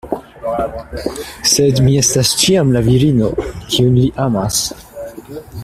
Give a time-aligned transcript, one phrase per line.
[1.51, 3.29] Sed mi estas ĉiam la virino,
[3.75, 4.61] kiun li amas.